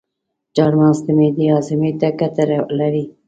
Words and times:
چارمغز 0.55 0.99
د 1.05 1.07
معدې 1.17 1.45
هاضمي 1.53 1.91
ته 1.99 2.07
ګټه 2.19 2.43
لري. 2.79 3.03